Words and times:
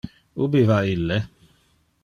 Ubi 0.43 0.61
va 0.69 0.79
ille? 0.93 1.19